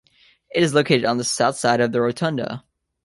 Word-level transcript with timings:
It 0.49 0.63
is 0.63 0.73
located 0.73 1.05
on 1.05 1.19
the 1.19 1.23
south 1.23 1.57
side 1.57 1.79
of 1.79 1.91
the 1.91 2.01
rotunda. 2.01 2.63